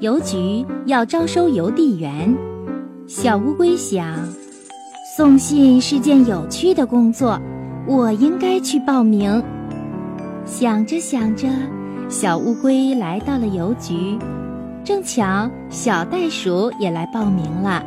[0.00, 2.34] 邮局要招收邮递员，
[3.06, 4.16] 小乌龟想，
[5.14, 7.38] 送信是件有趣的工作，
[7.86, 9.42] 我应该去报名。
[10.46, 11.46] 想着想着，
[12.08, 14.18] 小乌龟来到了邮局，
[14.82, 17.84] 正巧小袋鼠也来报名了。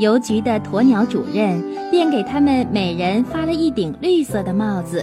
[0.00, 1.58] 邮局的鸵鸟主任
[1.90, 5.02] 便给他们每人发了一顶绿色的帽子。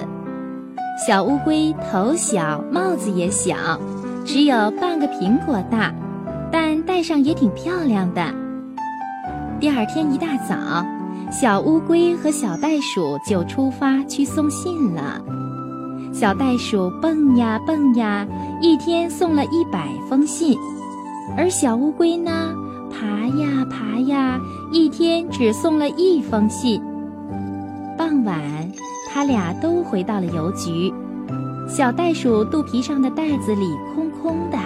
[1.03, 3.55] 小乌龟头小，帽子也小。
[4.25, 5.93] 只有半个苹果大，
[6.51, 8.33] 但戴上也挺漂亮的。
[9.59, 10.83] 第二天一大早，
[11.31, 15.21] 小乌龟和小袋鼠就出发去送信了。
[16.11, 18.25] 小袋鼠蹦呀蹦呀，
[18.61, 20.57] 一天送了一百封信，
[21.37, 22.51] 而小乌龟呢，
[22.89, 23.05] 爬
[23.37, 24.39] 呀爬呀，
[24.71, 26.81] 一天只送了一封信。
[27.95, 28.41] 傍晚，
[29.13, 30.91] 他俩都回到了邮局。
[31.67, 34.57] 小袋鼠肚皮上的袋子里空空的，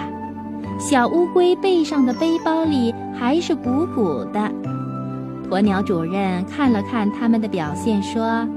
[0.78, 4.50] 小乌龟背上的背包里还是鼓鼓的。
[5.50, 8.48] 鸵鸟主任看了看他们的表现，说：“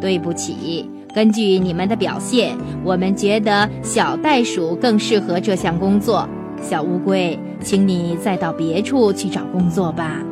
[0.00, 6.28] 对不起，根据你们的表现，我们觉得小袋鼠更适合这项工作。
[6.62, 10.22] 小乌龟，请你再到别处去找工作吧。”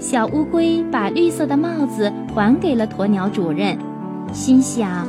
[0.00, 3.78] 小乌龟把绿色的帽子还给了鸵鸟主任，
[4.32, 5.06] 心想。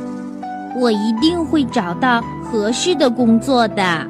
[0.76, 4.06] 我一定会找到合适的工作的。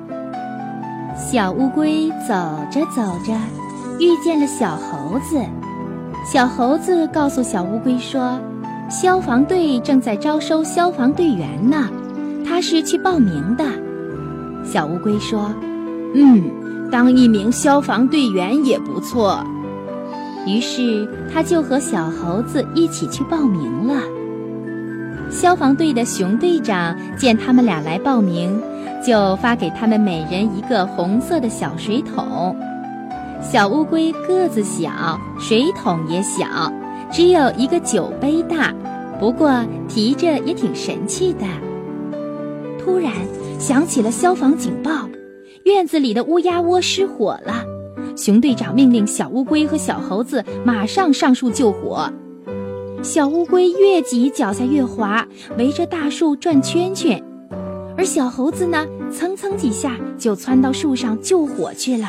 [1.17, 2.35] 小乌龟走
[2.71, 3.33] 着走着，
[3.99, 5.41] 遇见了小猴子。
[6.25, 8.39] 小猴子告诉小乌龟说
[8.91, 11.89] ：“消防队正在招收消防队员呢，
[12.47, 13.65] 他是去报名的。”
[14.65, 15.53] 小乌龟说
[16.15, 16.43] ：“嗯，
[16.91, 19.39] 当一名消防队员也不错。”
[20.47, 23.95] 于是他就和小猴子一起去报名了。
[25.31, 28.61] 消防队的熊队长见他们俩来报名，
[29.05, 32.57] 就发给他们每人一个红色的小水桶。
[33.43, 36.73] 小乌龟个子小，水桶也小，
[37.13, 38.73] 只有一个酒杯大，
[39.19, 41.45] 不过提着也挺神气的。
[42.79, 43.13] 突然
[43.59, 44.91] 响起了消防警报，
[45.65, 47.65] 院子里的乌鸦窝失火了。
[48.17, 52.09] 熊队长命令小乌龟和小猴子马上上树救火。
[53.05, 55.29] 小乌龟越挤脚下越滑，
[55.59, 57.23] 围着大树转圈圈，
[57.99, 58.83] 而小猴子呢，
[59.13, 62.09] 蹭蹭几下就窜到树上救火去了。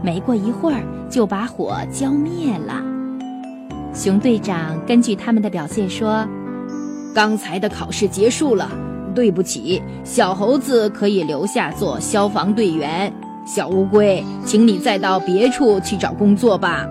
[0.00, 2.80] 没过一会儿，就把火浇灭了。
[3.92, 6.24] 熊队长根据他们的表现说
[7.12, 8.70] ：“刚才的考试结束了，
[9.16, 13.12] 对不起，小猴子可以留下做消防队员。
[13.44, 16.86] 小乌龟，请你再到别处去找工作吧。”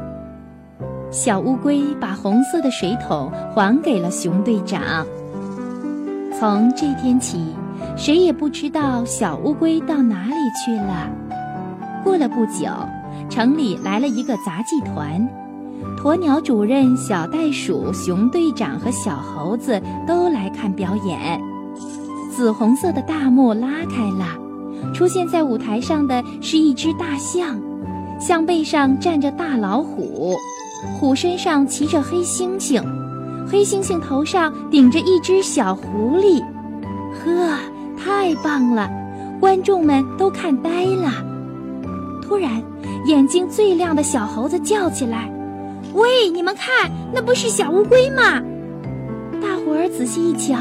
[1.11, 5.05] 小乌龟把红色的水桶还给了熊队长。
[6.39, 7.53] 从这天起，
[7.97, 10.35] 谁也不知道小乌龟到哪里
[10.66, 11.09] 去了。
[12.01, 12.69] 过了不久，
[13.29, 15.27] 城里来了一个杂技团，
[16.01, 21.39] 鸵鸟主任、小袋鼠、熊队长和小猴子都来看表演。
[22.31, 27.59] 紫红色的大幕拉开了，出现在舞台上的是一只大象，
[28.17, 30.33] 象背上站着大老虎。
[31.00, 32.84] 虎身上骑着黑猩猩，
[33.47, 36.42] 黑猩猩头上顶着一只小狐狸，
[37.14, 37.58] 呵，
[37.97, 38.90] 太棒了！
[39.40, 41.12] 观众们都看呆了。
[42.22, 42.62] 突然，
[43.08, 45.31] 眼睛最亮的小猴子叫起来
[45.94, 48.41] ：“喂，你们看，那不是小乌龟吗？”
[49.41, 50.56] 大伙儿仔细一瞧，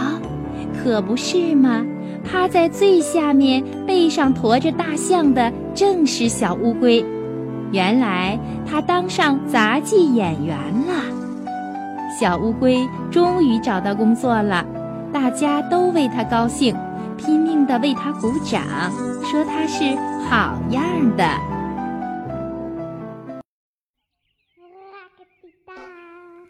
[0.83, 1.85] 可不是嘛！
[2.25, 7.05] 趴在最下面，背上驮着大象的，正是小乌龟。
[7.73, 8.39] 原来
[8.69, 10.57] 他当上杂技演员
[10.87, 11.05] 了，
[12.19, 14.65] 小乌龟终于找到工作了，
[15.13, 16.77] 大家都为他高兴，
[17.17, 18.63] 拼命地为他鼓掌，
[19.23, 19.85] 说他是
[20.29, 20.83] 好样
[21.17, 21.25] 的。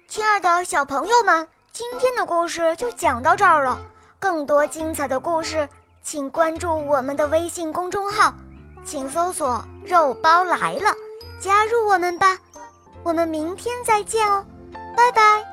[0.08, 3.78] 亲爱的小朋友们，今天的故事就讲到这儿了。
[4.18, 5.68] 更多精彩的故事，
[6.02, 8.34] 请关注我们的微信公众号，
[8.84, 10.94] 请搜索“肉包来了”。
[11.40, 12.38] 加入我们吧，
[13.02, 14.44] 我们明天再见哦，
[14.96, 15.49] 拜拜。